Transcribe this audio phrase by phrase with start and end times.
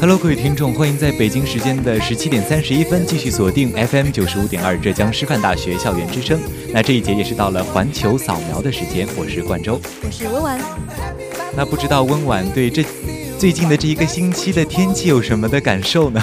[0.00, 6.40] Hello，各位听众，欢迎在北京时间的十七点三十一分继续锁定 FM 九十五点二浙江师范大学校园之声。
[6.72, 10.58] 那这一节也是到了环球扫描的时间，我是冠周，我是温婉。
[11.54, 12.82] 那不知道温婉对这
[13.38, 16.22] 最近的这一个星期的天气有什么的感受呢？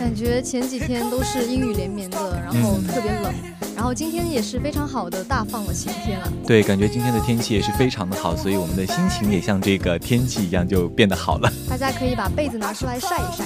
[0.00, 3.30] 感觉前几天都是阴雨连绵的，然后特别冷。
[3.78, 6.32] 然后今天也是非常好的大放了晴天了。
[6.44, 11.48] 对，感觉今天的天气也是非常的好，所以我们的心情也像这个天气一样就变得好了。
[11.70, 13.44] 大家可以把被子拿出来晒一晒。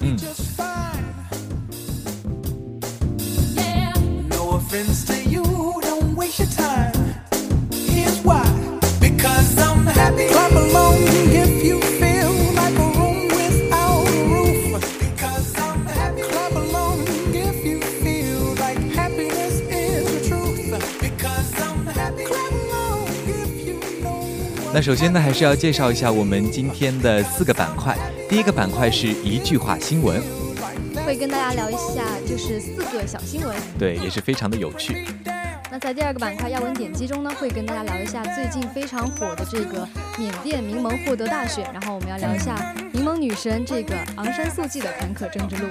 [0.00, 0.18] 嗯。
[24.78, 27.98] 那首先呢，还是要介绍一下我们今天的四个板块。
[28.28, 30.22] 第一个板块是一句话新闻，
[31.04, 35.04] 会跟大家聊一下，就是四个小新闻，对，也是非常的有趣。
[35.68, 39.84] 那在第二个板块要闻点击中呢，会跟大家聊一下最近非常火的这个
[40.16, 45.66] 缅甸民盟获得大选，然后我们要聊一下民盟女神这个昂山素季的坎坷政治路。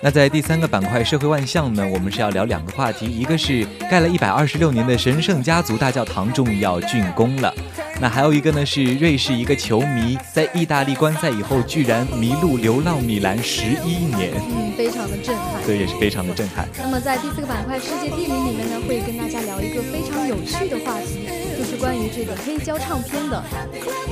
[0.00, 7.54] 那在第三个板块社会万象呢，我们是要聊两个话题，一个是盖了一百二十六年的神圣家族大教堂终于要竣工了。
[8.04, 16.68] 那还有一个呢，是瑞士一个球迷在意大利观赛以后，居然迷路流浪米兰十一年，嗯，非常的震撼，对，也是非常的震撼。
[16.76, 21.26] 那么在第四个板块世界地理里面呢，会跟大家聊一个非常有趣的话题，
[21.56, 23.42] 就是关于这个黑胶唱片的，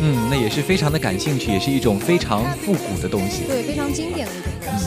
[0.01, 4.87] 嗯，那也是非常的感兴趣，也是一种非常复古的东西，对，非常经典的一种东西。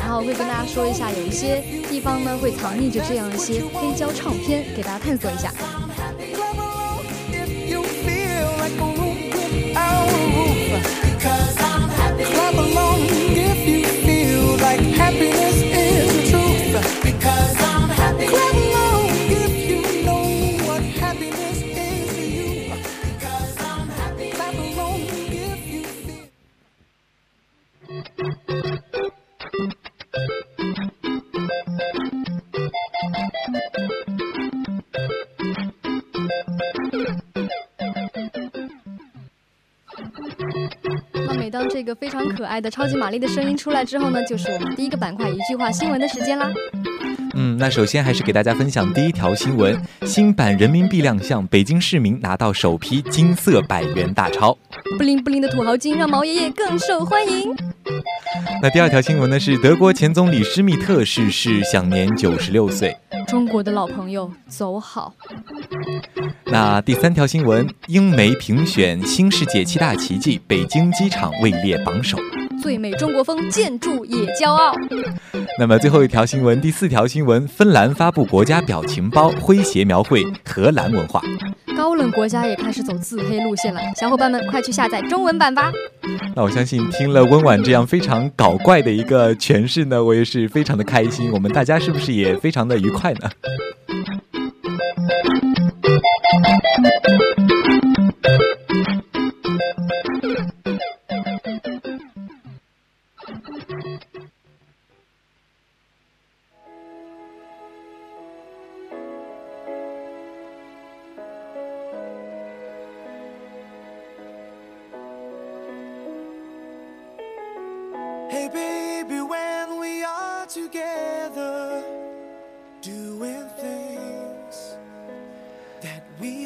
[0.00, 5.54] 然后会跟大家说一下，有一些地方呢会藏匿着这样一些黑胶唱片，给大家探索一下。
[12.22, 12.69] 当
[42.40, 46.50] 可爱的超级玛丽的声音出来之后呢，就是我们第一个板块一句话新闻的时间啦。
[47.42, 54.58] 嗯，那首先还是给大家分享第一条新闻：新版人民币亮相，北京市民拿到首批金色百元大钞。
[54.98, 57.56] 不灵不灵的土豪金让毛爷爷更受欢迎。
[58.60, 59.40] 那第二条新闻呢？
[59.40, 62.94] 是德国前总理施密特逝世，享年九十六岁。
[63.26, 65.14] 中国的老朋友走好。
[66.44, 72.18] 那第三条新闻：英媒评选新世界七大奇迹，北京机场位列榜首。
[72.60, 74.72] 最美中国风建筑也骄傲。
[75.58, 81.22] 那么最后一条新闻，第四条新闻：芬兰发布国家表情包，诙谐描绘荷兰文化。
[81.76, 85.72] 高冷国家也开始走自黑路线了，小伙伴们快去下载中文版吧。
[86.36, 91.30] 那我相信听了温婉这样非常搞怪的一个诠释呢，我也是非常的开心。
[91.32, 93.30] 我们大家是不是也非常的愉快呢？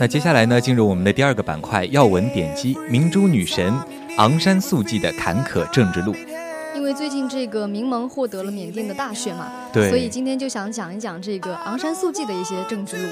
[0.04, 3.72] 那接下来呢，进入我们的第二个板块，要闻点击明珠女神
[4.18, 6.14] 昂山素季的坎坷政治路。
[6.76, 13.08] 因为最近这个民盟获得了缅甸的大选嘛，对，所以今天就想讲一讲这个昂山素季的一些政治路。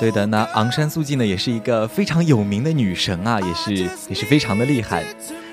[0.00, 5.04] 对的，那昂山素季呢，也是一个非常有名的女神啊，也是也是非常的厉害。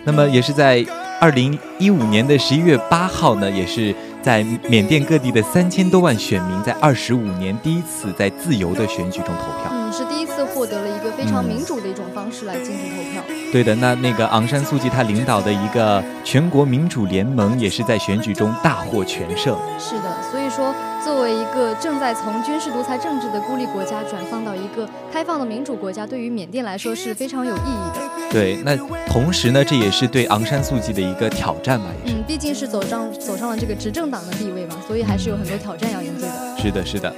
[0.03, 0.83] 那么也是在
[1.21, 3.93] 二零一五年的十一月八号呢，也是
[4.23, 9.69] 在缅甸各地的三千多万选民在二十五年第一次在自由的选举中投票。
[9.71, 10.28] 嗯，是第一次
[10.59, 13.23] 获得了一个非常民主的一种方式来进行投票。
[13.49, 19.57] 对的，那那个昂山素季她领导的一个全国民主联盟也是在选举中大获全胜。
[19.79, 20.75] 是的，所以说。
[21.01, 28.01] 作为一个正在从军事独裁政治的孤立国家转放到一个开放的民主国家，对于缅甸来说是非常有意义的。
[28.29, 28.75] 对，那
[29.07, 32.17] 同时呢，这也是对昂山素季的一个挑战吧，也是。
[32.17, 36.57] 嗯，毕竟是走上走上了这个执政党的地位嘛，所以还是有很多挑战要应对的。
[36.61, 37.15] 是的，是的。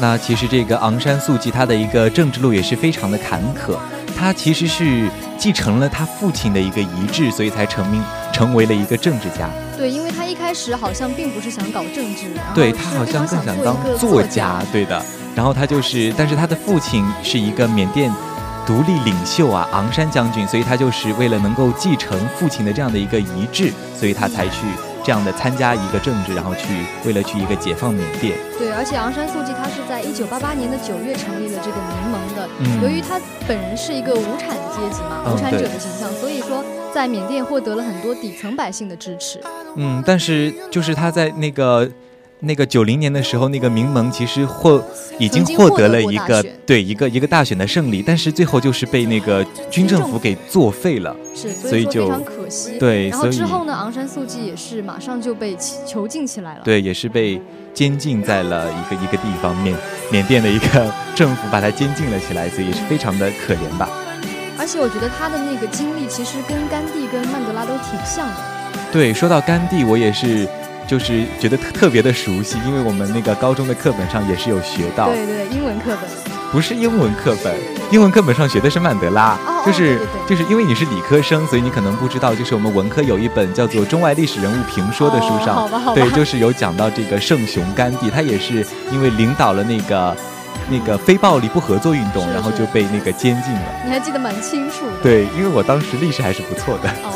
[0.00, 3.76] 那其实这个昂山素季他的一个政治路也是非常的坎坷，
[4.16, 8.00] 他其实是继承了他父亲的一个遗志，所以才成名
[8.32, 9.50] 成为了一个政治家。
[9.76, 15.04] 对，因为他一开始好像并不是想搞政治，对他好像更想当作家，对的。
[15.34, 18.12] 然后他就是，但是他的父亲是一个缅甸
[18.66, 24.66] 独立领袖啊，昂山将军，所以他就是为了能够继承父亲的这样的一个遗志，所以他才去。
[25.08, 28.36] 这样的参加一个政治，然后去为了去一个解放缅甸。
[28.58, 32.46] 对，而且昂山素季他是在一九八八年的九月成立了这个民盟的。
[32.60, 32.82] 嗯。
[32.82, 33.18] 由于他
[33.48, 36.62] 本人是一个无产阶级嘛，无产者的形象，所以说
[36.92, 39.40] 在缅甸获得了很多底层百姓的支持。
[39.76, 41.90] 嗯，但是就是他在那个。
[42.40, 44.80] 那个九零年的时候，那个民盟其实获
[45.18, 52.78] 已经获得了一个对一个一个大选的胜利，但是最后就是被那个军政府给作废了，是，所以就非常可惜。
[52.78, 57.40] 对，然后之后呢，昂山素季也是马上就被囚禁起来了，对，也是被
[57.74, 59.76] 监禁在了一个一个地方，缅
[60.12, 63.88] 缅甸的一个 政府把他监禁了起来，所以也是非常的可怜吧。
[64.56, 68.34] 而且我觉得他的那个经历其实跟甘地跟曼德拉都挺像的。
[68.92, 70.48] 对，说到甘地，我也是。
[70.88, 75.08] 就是觉得特特别的熟悉，因为我们那个高中的课本上也是有学到。
[75.10, 76.10] 对对，英文课本。
[76.50, 77.54] 不是英文课本，
[77.90, 79.36] 英文课本上学的是曼德拉。
[79.46, 79.62] 哦。
[79.66, 85.68] 就是就是因为你是理科生，所以你可能不知道，就是我们文科有一本叫做《中外历史人物评说》的书上。
[85.94, 90.16] 对，就是有讲到这个圣雄甘地，他也是因为领导了那个
[90.70, 93.62] 那个非暴力不合作运动，然后就被那个监禁了。
[93.84, 94.86] 你还记得蛮清楚。
[95.02, 96.88] 对，因为我当时历史还是不错的。
[97.02, 97.12] 哦。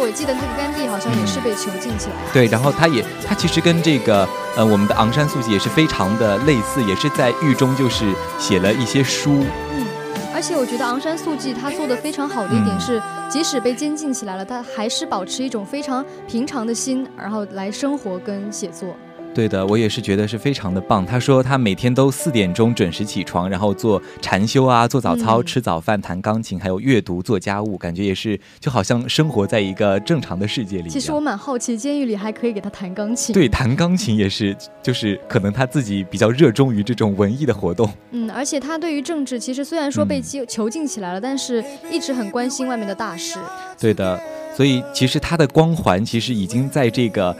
[0.00, 2.16] 我记得那个甘地好像也是被囚禁起来。
[2.32, 4.26] 对，然后他也，他其实跟这个
[4.56, 9.44] 呃我们的昂山素季也是非常的类似，也是在狱中就是写了一些书。
[9.72, 9.86] 嗯，
[10.34, 18.96] 而且我觉得昂山素季他做的非常好的一点是，即使被监禁起来了，他还是保持一种非常平常的心，然后来生活跟写作。
[19.32, 21.06] 对的，我也是觉得是非常的棒。
[21.06, 30.90] 他说他每天都四点钟准时起床，然后做禅修啊，做早操，吃早饭，弹钢琴，还有阅读，做家务，感觉也是就好像生活在一个正常的世界里。
[30.90, 33.32] 其实我蛮好奇，监狱里还可以给他弹钢琴。
[33.32, 37.88] 对，弹钢琴也是，就是可能他自己比较热衷于这种文艺的活动。
[38.10, 43.38] 嗯，而且他对于政治，其实虽然说被囚囚禁起来了，但是一直很关心外面的大事。
[43.78, 44.20] 对的，
[44.56, 47.34] 所以其实他的光环其实已经在这个。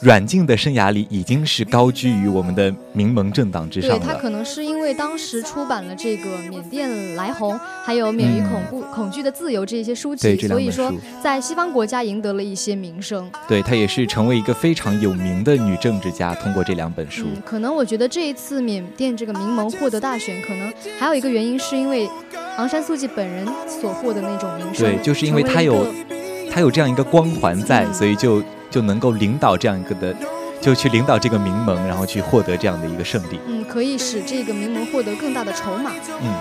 [0.00, 3.98] 阮静的生涯里已经是高居于我们的民盟政党之上了。
[3.98, 13.30] 对他可能是因为当时出版了这个《缅甸来鸿》，还有《免于恐怖恐惧的自由》这些书籍，所以说在西方国家赢得了一些名声。
[13.48, 17.24] 对他也是成为一个非常有名的女政治家，通过这两本书。
[17.44, 22.06] 可能我觉得这一次缅甸这个民盟获得大选，可能还有一个原因是因为
[22.58, 24.84] 昂山素季本人所获的那种名声。
[24.84, 25.86] 对，就是因为他有
[26.52, 28.42] 他有这样一个光环在，所以就。
[28.76, 30.14] 就能够领导这样一个的，
[30.60, 33.40] 就去领导这个民盟，然后去获得这样的一个胜利。
[33.46, 35.92] 嗯，可以使这个民盟获得更大的筹码。
[36.20, 36.34] 嗯。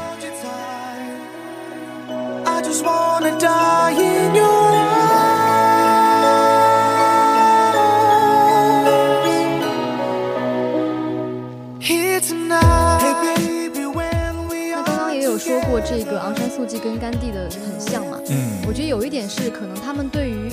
[14.74, 18.20] 那刚刚也有说过，这个昂山素季跟甘地的很像嘛？
[18.30, 18.60] 嗯。
[18.68, 20.52] 我觉得有一点是，可能他们对于。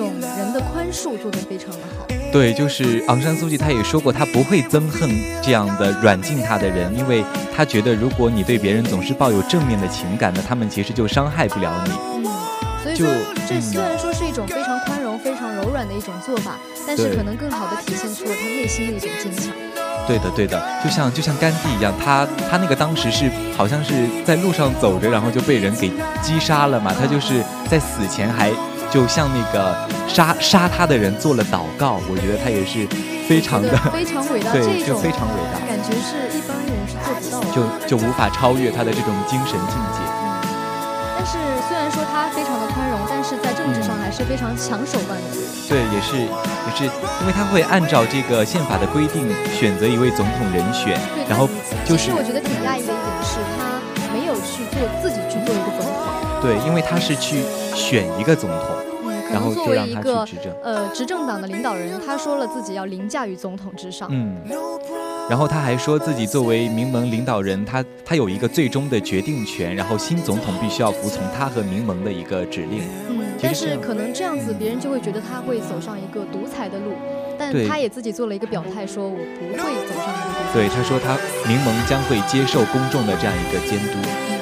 [0.00, 5.08] 种人的宽恕做得非常的好，对，就是昂山素季他也说过，他不会憎恨
[5.42, 11.92] 这样的软禁他的人，因为他觉得如果你对别人总是抱有正面的情感，那他们其实就伤害不了你。
[12.16, 12.24] 嗯，
[12.82, 13.06] 所以说
[13.48, 19.52] 这虽然说是一种非常宽容、非常柔软的一种做法，但是可能更好的体现出了他内心的一种坚强。
[20.06, 23.92] 对的，对的，就像就像甘地一样，他他那个当时是好像是
[24.24, 25.90] 在路上走着，然后就被人给
[26.20, 26.92] 击杀了嘛。
[26.98, 28.50] 他就是在死前还
[28.90, 29.74] 就向那个
[30.08, 32.00] 杀杀他的人做了祷告。
[32.10, 32.86] 我觉得他也是
[33.28, 36.98] 非常的非常伟大， 对，就非常伟大，感觉是一般人是
[37.30, 40.00] 做不到的，就就无法超越他的这种精神境界。
[41.16, 41.36] 但是
[41.68, 45.36] 虽然说他非常的宽容，但是在政治上还是非常抢手段的。
[45.68, 46.26] 对，也是也
[46.74, 46.84] 是，
[47.20, 51.48] 因为他会按照这个宪法的规定选择一位总统人选，然后
[51.84, 52.04] 就是。
[52.04, 53.78] 其实我觉得挺讶异的一点是他
[54.12, 55.94] 没有去做自己去做一个总统。
[56.40, 57.44] 对，因为他是去
[57.74, 58.66] 选一个总统，
[59.32, 60.26] 然后作为一个
[60.62, 64.08] 呃执政党的领导人，他说了自己要凌驾于总统之上。
[64.10, 64.36] 嗯。
[65.28, 72.82] 然后他还说自己作为民盟领导人，他他有一个最终的决定权，然后新总统必须要服从他和民盟的一个指令。
[73.08, 76.92] 嗯，但是可能这样子，别人就会觉得他会走上一个独裁的路。
[77.38, 80.52] 但他也自己做了一个表态，说我不会走上一个独裁。
[80.52, 81.16] 对，他说他
[81.48, 83.96] 民盟将会接受公众的这样一个监督。
[84.02, 84.36] 嗯，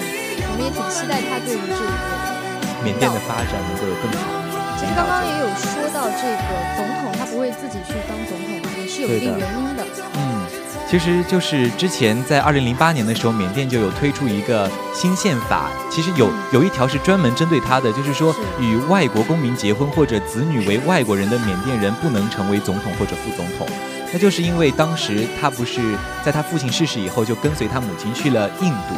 [0.48, 4.47] 我们也挺期待他对于这个缅甸的发展能够有更好。
[4.78, 9.84] 其实刚刚也有说到，这个总统他不会自己去当总统嘛，也是有一定原因的。
[10.14, 10.46] 嗯。
[10.88, 15.68] 其实就是之前在二零零八年的时候，缅甸就有推出一个新宪法。
[15.90, 23.66] 其实有有一条是专门针对他的，就是说与外国公民结婚或者子女为外国人的缅甸人不能成为总统或者副总统。
[24.12, 25.94] 那就是因为当时他不是
[26.24, 28.94] 在他父亲逝世以后就跟随他母亲去了印度，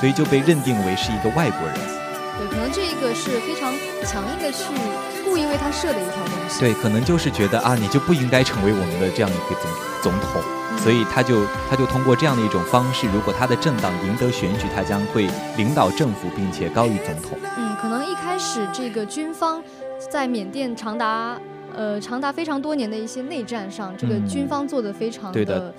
[0.00, 1.76] 所以就被认定为是一个外国人。
[2.38, 3.74] 对，可能这一个是非常
[4.06, 4.64] 强硬的去
[5.34, 6.60] 故意为他设的一条东西。
[6.60, 10.40] 对，可能就是觉得啊，你就不应该成为我们的这样一个总总统。
[10.78, 17.36] 所以他就他就通过这样的一种方式，如果他的政党赢得选举，他将会领导政府，并且高于总统。
[17.56, 19.60] 嗯，可能一开始这个军方
[20.08, 21.36] 在缅甸长达
[21.74, 25.74] 呃长达非常多年的一些内战上，这个军方做的非常的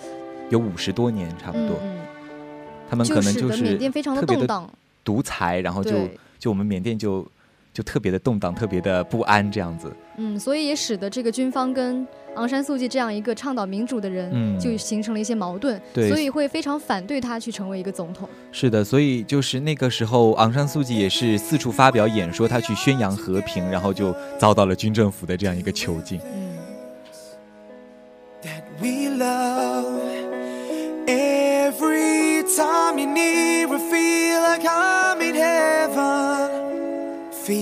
[0.50, 1.80] 有五十多年差不多。
[1.82, 1.96] 嗯，
[2.90, 4.70] 他们可能就是缅甸非常的动荡、
[5.06, 5.92] 独裁，然后就
[6.38, 7.26] 就我们缅甸就
[7.76, 9.94] 就特别的动荡、特别的不安这样子。
[10.18, 12.08] 嗯，所以也使得这个军方跟。
[12.36, 18.28] 昂山素季这样一个倡导民主的人，就形成了一些矛盾，对所以会非常反对他去成为一个总统。
[18.52, 26.20] 是的，所以就是那个时候，昂山素季也是四处发表演说，他去宣扬和平，然后就遭到了军政府的这样一个囚禁。
[37.48, 37.54] 那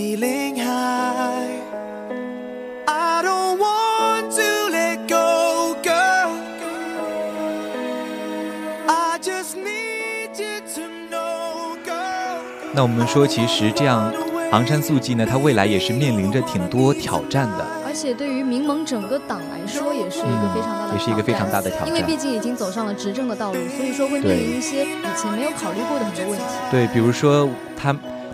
[12.81, 14.09] 我们说，其实这样，
[14.51, 17.67] 昂山素季呢，他未来也是面临着挺多挑战的。
[17.85, 21.89] 而且对于民盟整个党来说，也是一个非常大的，也是一个非常大的挑战。
[21.89, 26.45] 因为毕竟已经走上了执政的道路，所以说会面临一些以前没有考虑过的很多问题。
[26.71, 27.93] 对，比如说他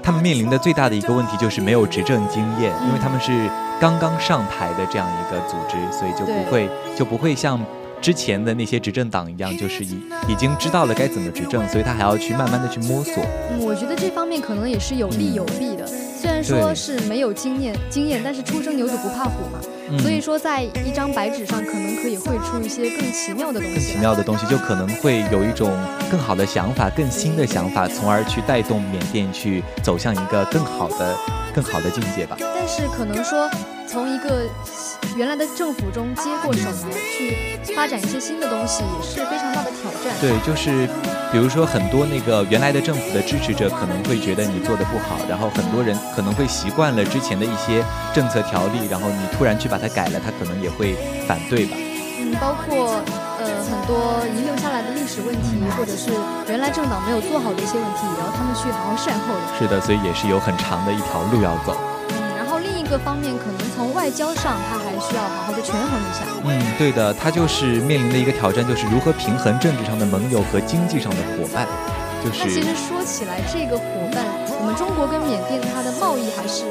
[0.10, 3.48] 他们面临的最大的一个问题就是没有执政经验，因为他们是
[3.80, 7.64] 刚刚上台的这样一个组织，所以就不会就不会像。
[8.02, 13.22] 之前的那些执政党一样，就是已已经知道了该怎么执政，所以他还要去慢慢的去摸索。
[13.52, 15.86] 嗯，我觉得这方面可能也是有利有弊的。
[16.20, 19.60] 虽然说是没有经验经验，但是初生牛犊不怕虎嘛。
[20.00, 23.76] 所以说，在一张白纸上，可能可以绘出一些更奇妙的东西。
[23.76, 25.72] 更奇妙的东西，就可能会有一种
[26.12, 31.16] 更好的想法、更新的想法，从而去带动缅甸去走向一个更好的、
[31.56, 32.36] 更好的境界吧。
[32.40, 33.50] 但是可能说，
[33.92, 34.44] 从一个。
[35.16, 40.14] 原来的政府中接过手来去发展一些新的东西，也是非常大的挑战。
[40.22, 40.88] 对，就是
[41.32, 50.96] 比如说很多那个原来的政府的支持者可能会觉得你做的不好，然后很多人可能会习惯了之前的一些政策条例，然后你突然去把它改了，他可能也会
[51.28, 51.76] 反对吧。
[52.20, 53.02] 嗯，包括
[53.42, 56.12] 呃很多遗留下来的历史问题，或者是
[56.48, 59.58] 原来政党没有做好的一些问题，也要他们去好好善后的。
[59.58, 61.76] 是的，所以也是有很长的一条路要走。
[62.90, 66.26] 各方面可能从外交上，他还需要好好的权衡一下。
[66.44, 71.68] 嗯，对的，他就是面临的一个挑战，就是如何平衡政治上的盟友和经济上的伙伴。
[72.26, 74.26] 就是那其实说起来，这个伙伴，
[74.60, 76.66] 我们中国跟缅甸它的贸易还是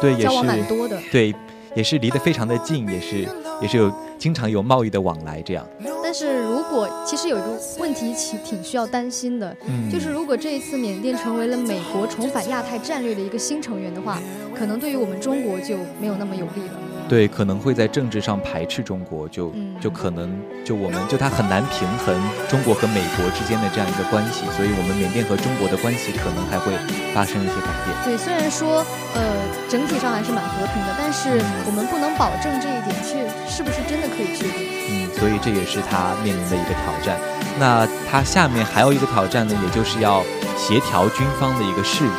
[0.00, 1.34] 对交往蛮多的，对，
[1.74, 3.28] 也是离得非常的近，也是
[3.60, 5.66] 也是有经常有贸易的往来这样。
[6.08, 9.54] 但是如果其实有一个问题，挺挺需要担心的，
[9.92, 14.18] 就是如果这一次缅甸成为了美国重返亚太战略的一个新成员的话，
[14.56, 16.80] 可能对于我们中国就没有那么有利了。
[17.10, 20.32] 对，可能会在政治上排斥中国，就就可能
[20.64, 22.16] 就我们就它很难平衡
[22.48, 26.72] 中国和美国之间的这样一个关系，所以我们缅甸和中国的关系可能还会
[27.12, 27.92] 发生一些改变。
[28.04, 28.80] 对，虽然说
[29.12, 29.20] 呃
[29.68, 31.36] 整体上还是蛮和平的，但是
[31.68, 34.64] 我们不能保证这一点确是不是真的可以确定。
[34.90, 37.18] 嗯，所以这也是他面临的一个挑战。
[37.58, 40.22] 那他下面还有一个挑战呢，也就是要
[40.56, 42.10] 协调军方的一个势力。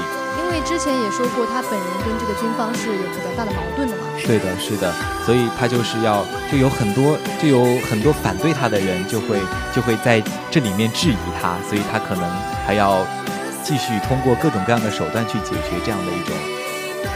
[0.42, 4.04] 因为之前也说过，他本人跟这个军方是有比较大的矛盾的嘛。
[4.26, 4.92] 对的，是的，
[5.26, 9.40] 所以他就是要就有很多就有很多反对他的人，就会
[9.74, 12.30] 就会在这里面质疑他，所以他可能
[12.66, 13.06] 还要
[13.64, 16.36] 继续通过各种各样的手段去解决这样的一种。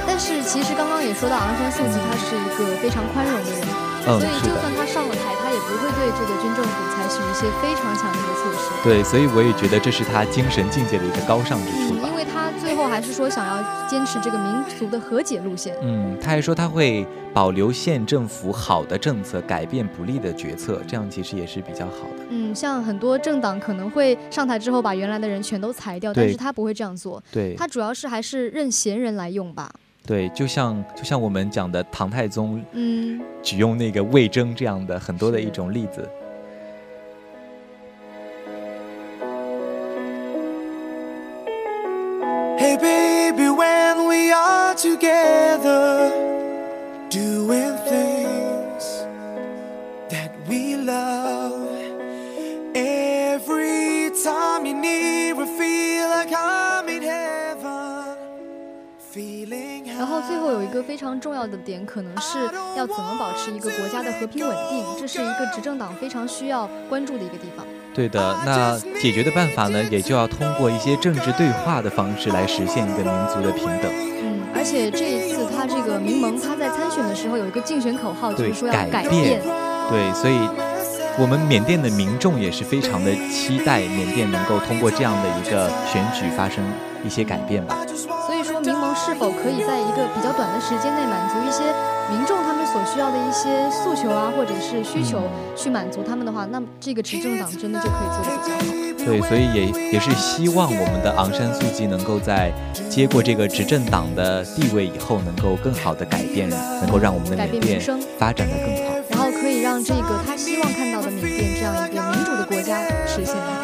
[0.06, 3.62] 但是其实刚刚也说到，昂山素季他是一个非常宽容的人，
[4.04, 8.84] 所以就算他上了台，他也不会对这个军政府采取一些非常强硬的措施。
[8.84, 12.10] 对，所以我也觉得这是他精神境界的一个高尚之处吧。
[12.60, 15.76] 最后还是说想要坚持这个民族的和解路线。
[15.82, 22.26] 嗯，他还说他会保留县政府好的政策，改变不利的决策，这样其实也是比较好的。
[22.30, 27.22] 嗯，像很多政党可能会上台之后把原来的人全都裁掉，但是他不会这样做。
[27.32, 29.72] 对，他主要是还是任闲人来用吧。
[30.06, 36.08] 对，就像就像我们讲的唐太宗，嗯，举用那个魏征这样的很多的一种例子。
[42.60, 46.12] Hey baby, when we are together,
[47.10, 49.06] doing things
[50.10, 51.54] that we love.
[52.74, 58.18] Every time you near, I feel like I'm in heaven.
[59.12, 59.73] Feeling
[60.04, 62.38] 然后最后有一个非常重要的点，可能是
[62.76, 67.66] 要怎么保持一个国家的和平稳定，这是一个执政党非常需要关注的一个地方。
[67.94, 73.90] 对的，那解决的办法呢，也就要通过一些政治对话的方式来实现一个民族的平等。
[74.22, 79.42] 嗯，而且这一次他这个民盟他在参选的时候有一个竞选口号，就是说要改变。
[79.90, 80.38] 对，所以
[81.18, 86.62] 我们缅甸的民众也是非常的期待缅甸能够通过这样的一个选举发生
[87.06, 87.78] 一些改变吧。
[89.04, 91.64] 是否可以在一个比较短的时间内满足一些
[92.10, 92.64] 民众他们？
[92.74, 95.22] 所需要的一些诉求啊，或者是需求，
[95.56, 99.06] 去满足他们的话，那么这个执政党真的就可以做得比较好。
[99.06, 102.52] 对，所以也也是希望我们的昂山素季能够在
[102.90, 107.80] 接过这个执政党的地位以后，能够更好的改变，能够让我们的缅甸
[108.18, 113.63] 发展的更好，然后可以让这个他希望看到的缅甸这样一个民主的国家实现。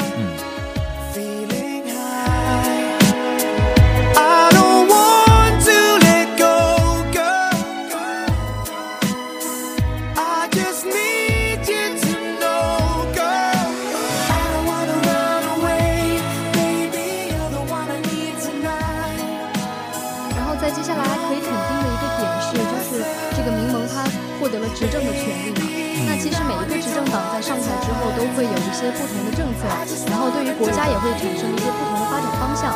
[31.00, 32.76] 会产生一些不同的发展方向。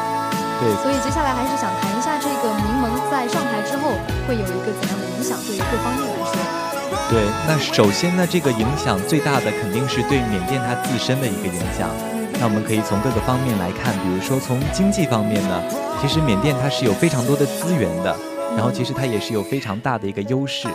[0.60, 3.92] 对，所以接下来还是想谈一下这个民盟在上台之后
[4.28, 6.36] 会有一个怎样的影响，对于各方面来说。
[7.10, 11.90] 对，那首先呢，这个影响最大的肯定是对缅甸它自身的一个影响。
[12.40, 15.62] 那我们可以从各个方面来看，比如说从经济方面呢，
[16.02, 18.16] 其实缅甸它是有非常多的资源的，
[18.56, 20.68] 然后其实它也是有非常大的一个优势。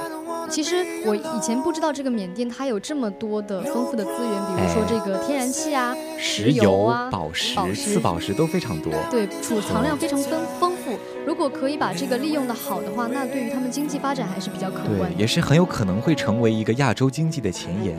[0.50, 8.92] 其实我以前不知道这个缅甸它有这么多的丰富的资源，比如说这个天然气啊、石油啊、宝石、次宝石都非常多。
[9.10, 10.98] 对，储藏量非常丰丰富。
[11.24, 15.10] 如果可以把这个利用的好的话，那对于他们经济发展还是比较可观。
[15.16, 17.96] 也是很有可能会成为一个亚洲经济的前沿。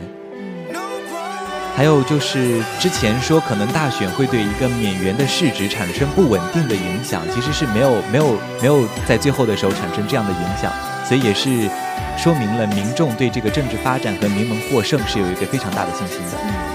[1.74, 10.70] 还有就是之前说可能大选会对一个缅元的市值产生不稳定的影响，其实是没有没有没有在最后的时候产生这样的影响，
[11.06, 11.68] 所以也是。
[12.18, 16.69] 说明了民众对这个政治发展和民盟获胜是有一个非常大的信心的。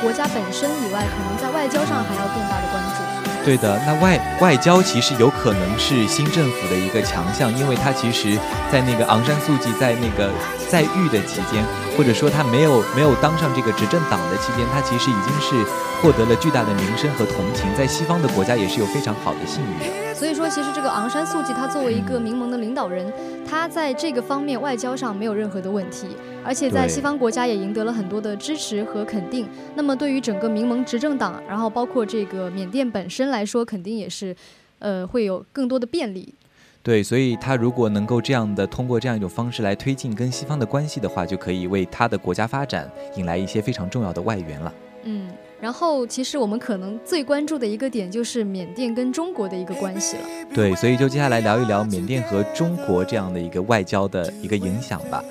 [0.00, 3.02] 国家本身以外，可能在外交上还要更大的关注。
[3.44, 8.36] 对的，那外外交其实有可能是新政府的一个强项，因为它其实，
[8.70, 10.30] 在那个昂山素季在那个
[10.68, 11.64] 在狱的期间，
[11.96, 15.64] 或者说他没有没有当上这个执政党的期间，他其实已经是
[16.02, 20.14] 获得了巨大的名声和同情，在西方的国家也是有非常好的信誉的。
[20.14, 23.10] 所以说，其实这个昂山素季他作为一个民盟的领导人，
[23.48, 29.46] 他在这个方面外交上没有任何的问题，而且在西方国家也赢得了很多的支持和肯定。
[29.74, 34.34] 那么对于整个民盟执政党，然后包括这个缅甸本身来说，肯定也是，
[34.78, 36.34] 呃，会有更多的便利。
[36.82, 44.72] 对，所以他如果能够这样的通过这样一种方式来推进跟西方的关系的话，就可以为他的国家发展引来一些非常重要的外援了。
[45.02, 45.28] 嗯，
[45.60, 50.22] 然后其实我们可能最关注的一个点就是缅甸跟中国的一个关系了。
[50.54, 55.22] 对，所以就接下来聊一聊缅甸和中国这样的一个外交的一个影响吧。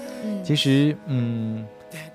[0.48, 1.66] 嗯，其实，嗯。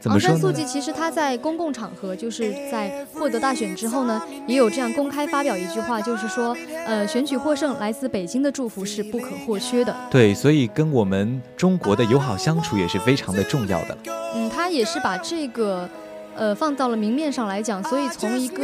[0.04, 6.54] 昂山素季其实他在公共场合，就是在获得大选之后呢，也有这样公开发表一句话，就是说，
[6.86, 9.96] 呃，选举获胜，来自北京的祝福是不可或缺的。
[10.10, 13.96] 对，所以跟我们中国的友好相处也是非常的重要的。
[14.34, 15.88] 嗯，他也是把这个，
[16.36, 18.62] 呃，放到了明面上来讲，所以从一个。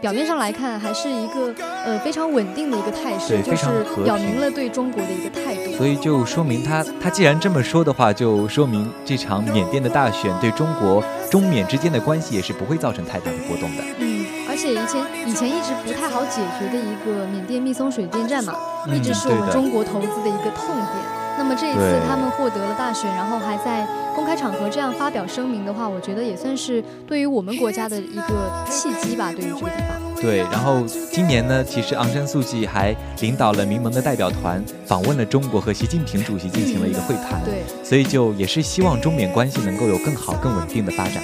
[0.00, 1.52] 表面上来看，还是一个
[1.84, 3.66] 呃非常稳定的一个态势，就是
[4.04, 5.76] 表明了对中国的一个态度。
[5.76, 13.82] 所以就说明他他既然这么说的话，就说明这场缅甸的大选对中国中缅之间的关系也是不会造成太大的波动的。
[13.98, 18.54] 嗯，而且以前以前一直不太好解决的一个缅甸密松水电站嘛，
[18.86, 21.27] 一直是我们中国投资的一个痛点。
[21.38, 29.32] 那么这一次他们获得了大选，然后还在公开场合这样发表声明的话，我觉得也算是对于我们国家的一个契机吧。
[29.32, 30.38] 对于这个地方，对。
[30.50, 37.40] 然后今年呢，其实昂山素季还领导了民盟的代表团访问了中国，和习近平主席进行了一个会谈。
[37.44, 37.62] 对。
[37.84, 41.22] 所以就也是希望中缅关系能够有更好、更稳定的发展吧。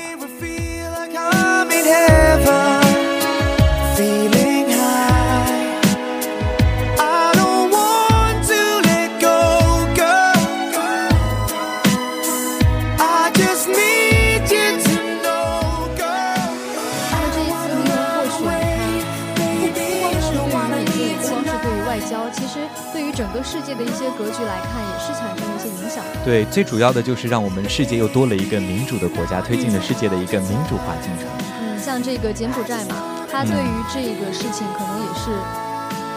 [23.44, 26.02] 世界的一些格局来看，也是产生了一些影响。
[26.24, 31.28] 对，最主要的就是让我们世界又多了一个民主的国家，推进了世界的一个民主化进程。
[31.60, 32.96] 嗯，像这个柬埔寨嘛，
[33.30, 35.30] 他对于这个事情可能也是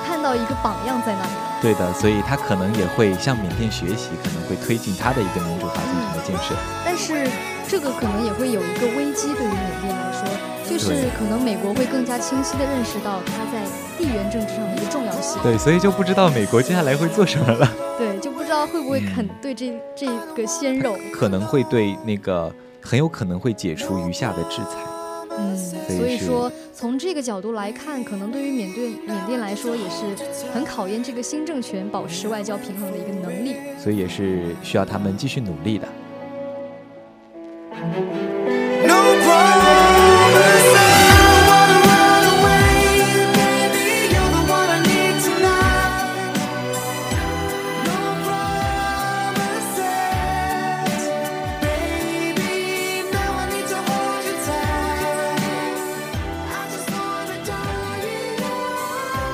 [0.07, 1.31] 看到一个榜样在那里。
[1.61, 6.55] 对的，所以他可能也会向缅甸学习，可能会推进他的一个民主化进程的建设。
[6.85, 7.29] 但是
[7.67, 10.23] 这个可能也会有一个危机，对于缅甸来说。
[10.67, 13.63] 就是可能美国会更加清晰地认识到它在
[13.97, 15.05] 地缘政治上的一个重
[15.43, 17.67] 对，所以就不知道美国接下来会做什么了。
[17.97, 24.79] 对，就不知道会不会肯对这这个鲜肉，可能会对那个很有可能会解除余下的制裁。
[25.39, 30.05] 嗯，所以说从这个角度来看，可能对于缅甸缅甸来说也是
[30.51, 33.55] 很考验这个新政权保持外交平衡的一个能力。
[33.77, 35.87] 所以也是需要他们继续努力的。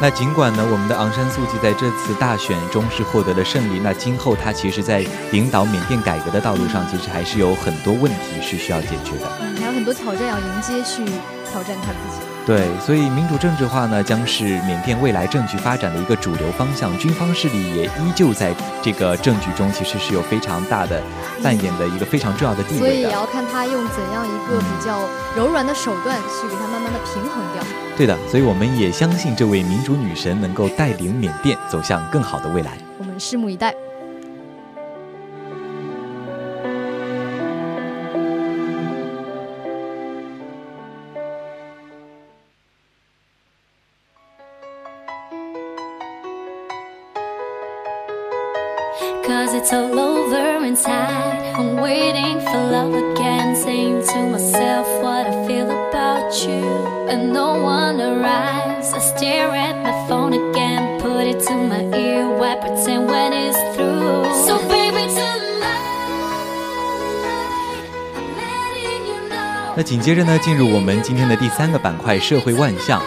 [0.03, 9.29] 那尽管呢，我们的昂山素季在这次大选中是获得了胜利，那今后他其实，在领导缅甸改革的道路上，其实还是有很多问题是需要解决的。
[9.61, 11.05] 还有很多挑战要迎接，去
[11.49, 12.22] 挑战他自己。
[12.45, 16.95] 对，所以民主政治化呢，将是缅甸未来政局发展的一个主流方向。
[16.97, 21.01] 军方势力也依旧在这个政局中，其实是有非常大的
[21.41, 24.99] 扮演的一个非常重要的地位所以也要看他用怎样一个比较
[25.37, 27.63] 柔软的手段，去给他慢慢的平衡掉。
[27.95, 32.77] 对的，所以我们也相信这位民主女神能够带领缅甸走向更好的未来。
[32.97, 33.73] 我们拭目以待。
[57.13, 58.91] And no one arrives.
[58.91, 60.99] I stare at my phone again.
[60.99, 62.25] Put it to my ear.
[62.27, 64.33] Why pretend when it's through?
[64.47, 65.83] So, baby, tonight.
[69.75, 72.99] 那紧接着呢，进入我们今天的第三个板块——社会万象。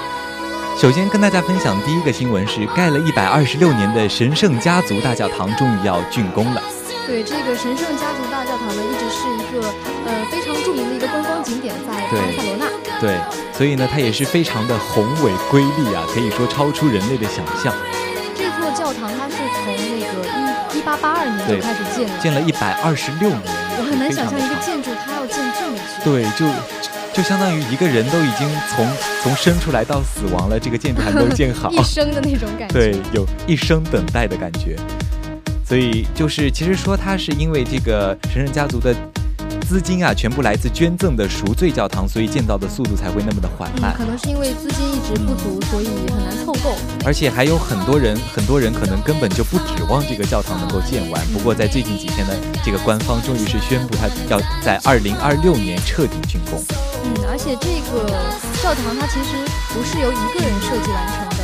[0.79, 6.63] 首先跟大家分享第一个新闻是，盖了一百二十六年的神圣家族大教堂终于要竣工了。
[7.09, 8.36] 对，这个神圣家族大
[8.75, 9.69] 一直是一个
[10.07, 12.67] 呃非常著名的一个观光景点，在巴塞罗那。
[13.01, 13.19] 对，
[13.53, 17.75] 所以呢，它也是非常的宏伟瑰丽啊，可以说超出人类的想象。
[18.35, 23.43] 这座教堂它是从那个一一八八二年就开始建的，建了一百二十六年。
[23.79, 26.05] 我很难想象一个建筑它要建这么久。
[26.05, 26.47] 对，就。
[27.17, 28.87] 就相当于一个人都已经从
[29.23, 34.77] 从生出来到死亡了，这个建筑还没有建好， 一生的那种感觉，对，有一生等待的感觉。
[35.67, 38.95] 所以就是，其实说他是因为这个神圣家族的
[39.69, 43.93] 资金啊全部来自捐赠的赎罪教堂，所以建造的速度才会那么的缓慢。
[43.99, 46.77] 可能是因为资金一直不足，所以很难凑够。
[47.05, 51.21] 而且还有很多人，很多人可能根本就不指望这个教堂能够建完。
[51.33, 52.33] 不过在最近几天呢，
[52.65, 56.63] 这个官方终于是宣布，它要在二零二六年彻底竣工。
[57.03, 58.07] 嗯，而且这个
[58.63, 59.35] 教堂它其实
[59.75, 61.36] 不是由一个人设计完成。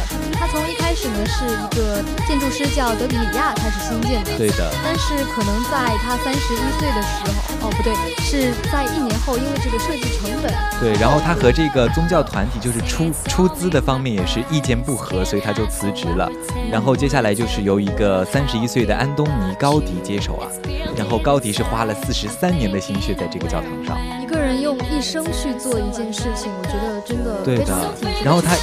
[0.93, 4.71] 开始呢是一个建筑师叫德比里亚开始新建的，对的。
[4.85, 7.25] 但是可能在他三十一岁的时
[7.63, 10.53] 候，哦不对，是在一年后，因为这个设计成本。
[10.79, 16.31] 对，然后他和这个宗教团体就是出出资的方面也是意见不合，所以他就辞职了。
[16.71, 20.47] 然后接下来就是由一个三十一岁的安东尼高迪接手啊。
[20.95, 23.99] 然后高迪是花了四十三年的心血在这个教堂上。
[24.21, 27.75] 一个人用一生去做一件事情，我觉得真的对的。
[28.23, 28.55] 然后他，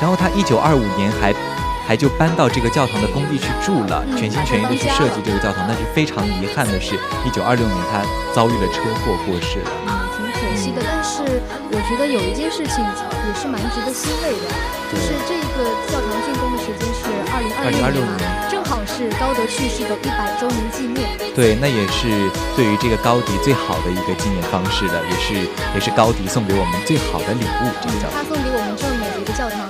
[0.00, 1.08] 然后他一九二五年。
[1.20, 1.32] 还
[1.90, 5.66] 还就搬到这个教堂的工地去住了，全心全意的去设计这个教堂。
[5.66, 6.94] 但是非常遗憾的是，
[7.26, 7.98] 一九二六年他
[8.32, 9.70] 遭遇了车祸过世了。
[9.90, 10.78] 嗯，挺可惜的。
[10.86, 11.42] 但是
[11.74, 14.46] 我觉得有一件事情也是蛮值得欣慰的，
[14.86, 17.10] 就是这个教堂竣工的时间是
[17.58, 21.10] 二零二六年，正好是高德去世的一百周年纪念。
[21.34, 22.06] 对，那也是
[22.54, 25.34] 对于这个高迪最好的一个纪念方式了，也是
[25.74, 27.66] 也是高迪送给我们最好的礼物。
[27.82, 29.66] 这个教堂，他送给我们这么美的一个教堂，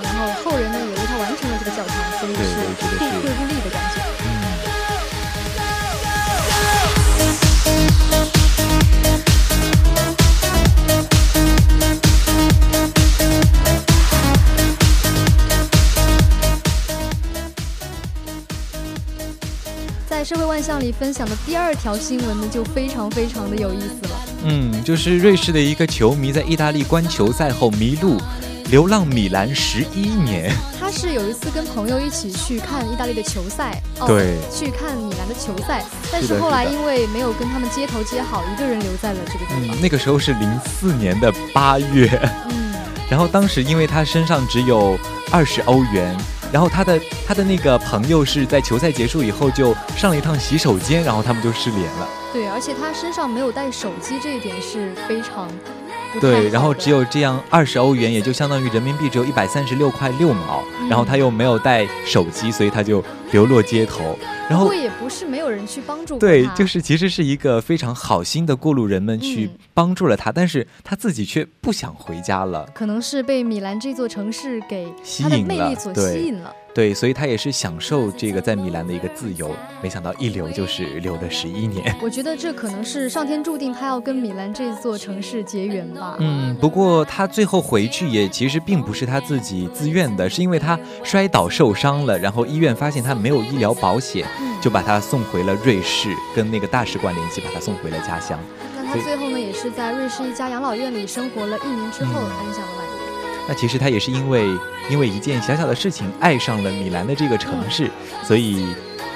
[20.51, 24.19] 万象里分享的第二条新闻呢，就非常非常的有意思了。
[24.43, 28.17] 嗯，就是瑞士的一个球迷在意大利观球赛后迷路。
[28.69, 39.81] 流浪米兰十一年，他是有一次跟朋友一起去看意大利的球赛，对，去看米兰的球赛，但是后来因为没有跟他们接头接好，一个人留在了这个地方。
[39.81, 42.07] 那个时候是零四年的八月，
[42.49, 42.73] 嗯，
[43.09, 44.97] 然后当时因为他身上只有
[45.31, 46.15] 二十欧元，
[46.51, 52.07] 然后他的他的那个朋友是在球赛结束以后就上了一趟洗手间，然后他们就失联了。
[52.33, 55.47] 对，而且他身上没有带手机，这一点是非常。
[56.19, 60.63] 对，然后只有这样二十欧元，也就相当于人民币只有一百三十六块六毛。
[60.89, 64.17] 然后他又没有带手机，所以他就流落街头。
[64.49, 72.67] 然后也不是没有人去帮助对，就是其实是一个非常好心的过路人们去帮助了他，但是他自己却不想回家了。
[72.73, 76.53] 可能是被米兰这座城市给吸引了，所吸引了。
[76.73, 81.93] 对，所以他也是享受这个在米兰的一个自由，没想到一留就是留了十一年。
[82.01, 86.15] 我觉得这可能是上天注定他要跟米兰这座城市结缘吧。
[86.19, 94.25] 嗯，不过他最后回去也其实并不是他自己自愿的，是因为他摔倒受伤了，然后医院发现他没有医疗保险，
[94.61, 98.39] 就把他送回了瑞士，跟那个大使馆联系，把他送回了家乡。
[98.77, 102.90] 那他最后呢，也是在瑞士一家养老院里生活了一年之后安享了晚年。
[103.51, 104.45] 那其实他也是因为
[104.89, 107.91] 因为一件小小的事情爱上了米兰的这个城市，
[108.23, 108.65] 所以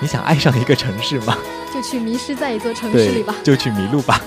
[0.02, 1.38] 你想爱上一个城市吗？
[1.74, 4.20] 就去迷失在一座城市里吧，就去迷路吧。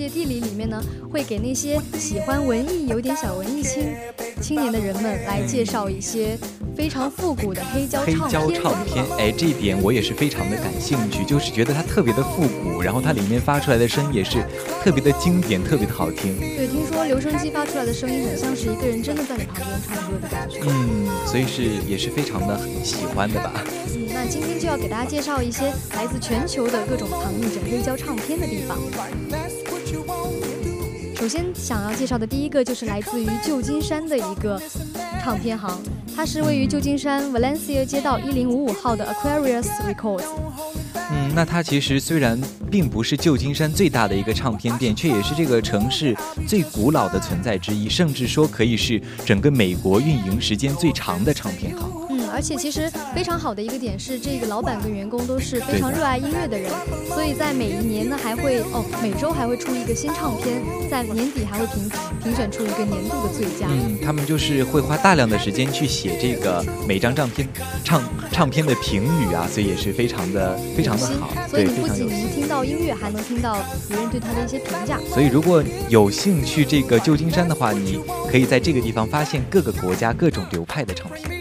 [0.00, 0.82] 界地理里面呢，
[1.12, 3.84] 会给那些喜欢文艺、有点小文艺青
[4.40, 6.38] 青年的人们来介绍一些
[6.74, 9.04] 非常复古的黑胶黑胶唱片。
[9.18, 14.42] 哎，这一点我也是非常的感兴趣，就是觉得它特别的复古，然后它里面发出来的声音也是
[14.82, 16.34] 特别的经典，特别的好听。
[16.38, 20.60] 对，听说留声机发出来的声音很像是一个人真的在你旁边唱歌的感觉。
[20.66, 23.52] 嗯，所以是也是非常的喜欢的吧。
[23.94, 28.78] 嗯，那今天就要给大家介绍一些来自全球的各种藏匿着黑胶唱片的地方。
[31.30, 34.60] 首先想要介绍的第一个就是来自于旧金山的一个
[35.22, 35.80] 唱片行，
[36.16, 40.24] 它是位于旧金山 Valencia 街道一零五五号的 Aquarius Records。
[41.12, 42.36] 嗯，那它其实虽然
[42.68, 46.16] 并不是旧金山最大的一个唱片店，却也是这个城市
[46.48, 51.99] 最古老的存在之一，甚至说可以是整个美国运营时间最长的唱片行。
[52.30, 56.70] 嗯，而且其实非常好的一个点是，这个老板跟员工都是非常热爱音乐的人，
[57.08, 61.90] 所以在每一年呢还会哦每周还会出一个新唱片，在年底还会评
[62.22, 63.66] 评选出一个年度的最佳。
[63.68, 67.48] 嗯，他们就是会花大量的时间去写这个每张唱片
[67.84, 71.30] 唱唱片的评语啊，所以也是非常的非常的好。
[71.48, 74.98] 所以你不仅能听到音乐，还能听到别人对他的一些评价。
[75.12, 77.98] 所以如果有兴趣这个旧金山的话，你
[78.30, 81.39] 可以在这个地方发现各个国家各种流派的唱片。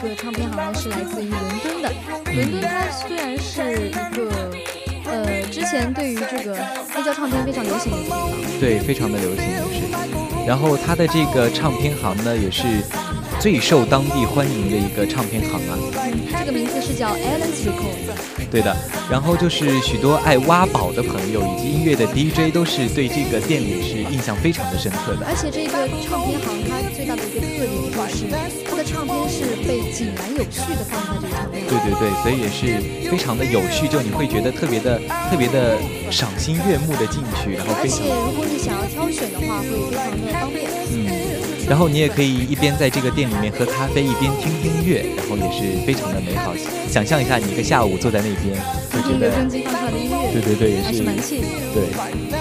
[0.00, 0.10] 对
[6.12, 6.56] 于这个
[6.94, 9.84] 黑胶唱片非常流行的地方，对，非常的流行也是。
[10.46, 12.82] 然后它的这个唱片行呢，也是
[13.38, 15.76] 最受当地欢迎的一个唱片行啊。
[16.38, 18.08] 这个名字是叫 Allen's Records。
[18.50, 18.74] 对的，
[19.10, 25.24] 然后就是许多爱挖宝的朋友以及音乐的 DJ 都是对这个店里是印象非常的深刻的。
[25.26, 28.28] 而且这个唱片行它最大的一个特点就是
[28.68, 31.64] 它的唱片是被井然有序的放在这个唱片。
[31.64, 32.76] 对对对，所以也是
[33.10, 35.78] 非常的有序，就你会觉得特别的特别的
[36.10, 40.68] 赏心悦目的进去，然后而且如果你想要挑选的话，会非常的方便。
[40.92, 41.08] 嗯。
[41.66, 46.52] 然后你也可以一边在这个店里面喝咖啡，一边听音乐，然后也是非常的美好。
[46.86, 48.60] 想象一下，你一个下午坐在那边，
[48.92, 51.48] 会觉得机放出来的音乐，对对对，也是蛮惬意。
[51.72, 51.88] 对。
[52.28, 52.36] 那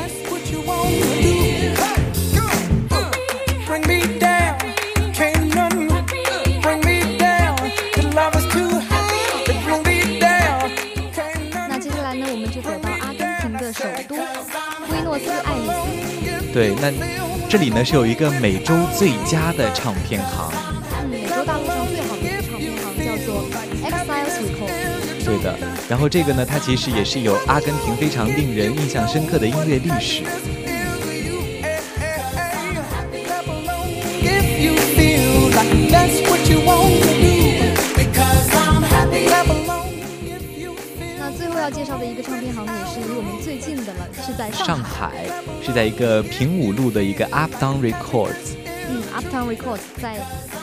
[16.59, 16.91] 对，那。
[17.47, 20.51] 这里呢是有一个美洲最佳的唱片行，
[21.01, 23.47] 嗯，美洲大陆上最好的一个唱片行叫做
[23.81, 25.23] Exiles Records。
[25.23, 30.23] 对的，然后这个呢，它其实也是有阿根廷非常令人印象深刻的音乐历史。
[41.69, 45.25] 介绍的一个唱片行呢，也是离我们最近的了，是在上海，
[45.61, 48.55] 是在一个平武路的一个 Uptown Records。
[48.89, 50.19] 嗯，Uptown Records 在。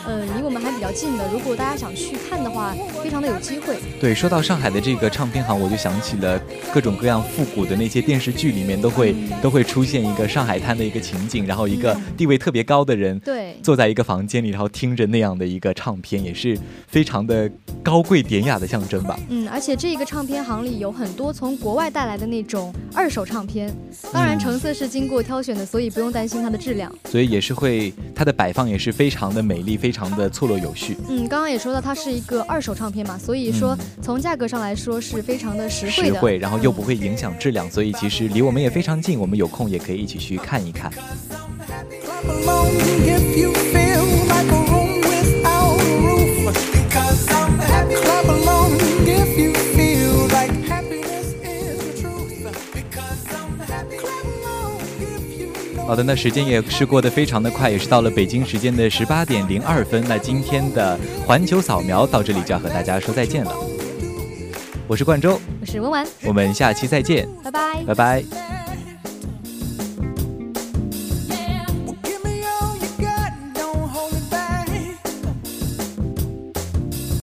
[0.06, 3.76] 呃，离我们还比较近的，如果大家想去看的话，非常的有机会。
[4.00, 6.40] 对，说到上海的这个唱片行，我就想起了
[6.72, 17.50] 各种各样复古的那些电视剧里面都会都会出现一个上海滩的一个情景，然后一个地位特别高的人，对，坐在一个房间里，然后听着那样的一个唱片，也是非常的
[17.82, 19.18] 高贵典雅的象征吧。
[19.28, 23.74] 嗯，而且这个唱片行里有很多从国外带来的那种二手唱片，
[24.12, 26.94] 当然成色是经过挑选的，所以不用担心它的质量。
[27.06, 29.95] 所以也是会，它的摆放也是非常的美丽，非。
[29.96, 30.94] 非常的错落有序。
[31.08, 40.92] 嗯，刚刚也说到它是一个二手唱片嘛，所以说从价格上来说是非常的实惠的，实惠，然后又不会影响质量，所以其实离我们也非常近，我们有空也可以一起去看一看。
[55.86, 60.04] 好的，那时间也是过得非常的快，也是到了北京时间的十八点零二分。
[60.08, 63.54] 那今天的环球扫描到这里就要和大家说再见了。
[64.88, 68.65] 我是冠周，我是文文，我们下期再见，拜拜，拜拜。